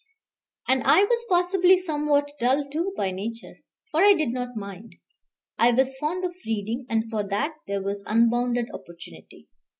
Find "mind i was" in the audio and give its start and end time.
4.55-5.95